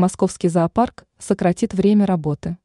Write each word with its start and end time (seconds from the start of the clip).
Московский 0.00 0.48
зоопарк 0.48 1.04
сократит 1.18 1.74
время 1.74 2.06
работы. 2.06 2.56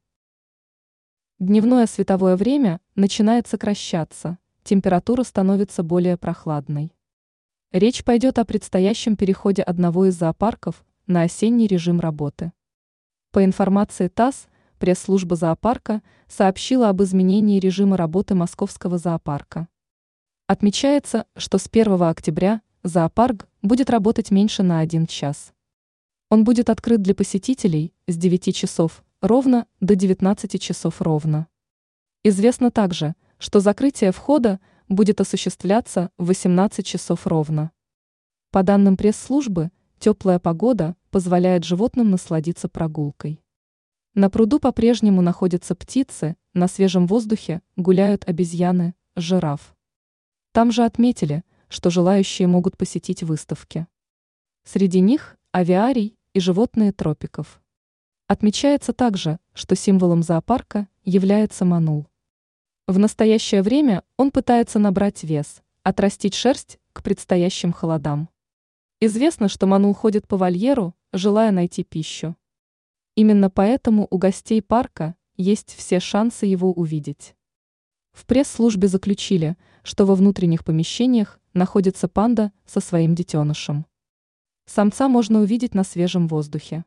Дневное 1.38 1.86
световое 1.86 2.34
время 2.34 2.80
начинает 2.94 3.46
сокращаться, 3.46 4.38
температура 4.64 5.22
становится 5.22 5.82
более 5.82 6.16
прохладной. 6.16 6.94
Речь 7.72 8.04
пойдет 8.04 8.38
о 8.38 8.46
предстоящем 8.46 9.16
переходе 9.16 9.60
одного 9.60 10.06
из 10.06 10.14
зоопарков 10.14 10.82
на 11.06 11.24
осенний 11.24 11.66
режим 11.66 12.00
работы. 12.00 12.52
По 13.32 13.44
информации 13.44 14.08
ТАСС, 14.08 14.46
пресс-служба 14.78 15.36
зоопарка 15.36 16.00
сообщила 16.28 16.88
об 16.88 17.02
изменении 17.02 17.60
режима 17.60 17.98
работы 17.98 18.34
московского 18.34 18.96
зоопарка. 18.96 19.68
Отмечается, 20.46 21.26
что 21.36 21.58
с 21.58 21.68
1 21.70 22.02
октября 22.02 22.62
зоопарк 22.82 23.46
будет 23.60 23.90
работать 23.90 24.30
меньше 24.30 24.62
на 24.62 24.78
один 24.78 25.06
час. 25.06 25.52
Он 26.28 26.42
будет 26.42 26.70
открыт 26.70 27.02
для 27.02 27.14
посетителей 27.14 27.94
с 28.08 28.16
9 28.16 28.52
часов 28.52 29.04
ровно 29.20 29.68
до 29.80 29.94
19 29.94 30.60
часов 30.60 31.00
ровно. 31.00 31.46
Известно 32.24 32.72
также, 32.72 33.14
что 33.38 33.60
закрытие 33.60 34.10
входа 34.10 34.58
будет 34.88 35.20
осуществляться 35.20 36.10
в 36.18 36.26
18 36.26 36.84
часов 36.84 37.28
ровно. 37.28 37.70
По 38.50 38.64
данным 38.64 38.96
пресс-службы, 38.96 39.70
теплая 40.00 40.40
погода 40.40 40.96
позволяет 41.10 41.62
животным 41.62 42.10
насладиться 42.10 42.68
прогулкой. 42.68 43.40
На 44.14 44.28
пруду 44.28 44.58
по-прежнему 44.58 45.22
находятся 45.22 45.76
птицы, 45.76 46.36
на 46.54 46.66
свежем 46.66 47.06
воздухе 47.06 47.62
гуляют 47.76 48.28
обезьяны, 48.28 48.96
жираф. 49.14 49.76
Там 50.50 50.72
же 50.72 50.84
отметили, 50.84 51.44
что 51.68 51.90
желающие 51.90 52.48
могут 52.48 52.76
посетить 52.76 53.22
выставки. 53.22 53.86
Среди 54.64 54.98
них 54.98 55.36
авиарий 55.54 56.15
и 56.36 56.38
животные 56.38 56.92
тропиков. 56.92 57.62
Отмечается 58.26 58.92
также, 58.92 59.38
что 59.54 59.74
символом 59.74 60.22
зоопарка 60.22 60.86
является 61.02 61.64
манул. 61.64 62.08
В 62.86 62.98
настоящее 62.98 63.62
время 63.62 64.02
он 64.18 64.30
пытается 64.30 64.78
набрать 64.78 65.24
вес, 65.24 65.62
отрастить 65.82 66.34
шерсть 66.34 66.78
к 66.92 67.02
предстоящим 67.02 67.72
холодам. 67.72 68.28
Известно, 69.00 69.48
что 69.48 69.66
манул 69.66 69.94
ходит 69.94 70.28
по 70.28 70.36
вольеру, 70.36 70.94
желая 71.14 71.52
найти 71.52 71.84
пищу. 71.84 72.36
Именно 73.14 73.48
поэтому 73.48 74.06
у 74.10 74.18
гостей 74.18 74.60
парка 74.60 75.16
есть 75.38 75.74
все 75.74 76.00
шансы 76.00 76.44
его 76.44 76.70
увидеть. 76.70 77.34
В 78.12 78.26
пресс-службе 78.26 78.88
заключили, 78.88 79.56
что 79.82 80.04
во 80.04 80.14
внутренних 80.14 80.66
помещениях 80.66 81.40
находится 81.54 82.08
панда 82.08 82.52
со 82.66 82.80
своим 82.80 83.14
детенышем. 83.14 83.86
Самца 84.66 85.08
можно 85.08 85.40
увидеть 85.40 85.74
на 85.74 85.84
свежем 85.84 86.26
воздухе. 86.28 86.84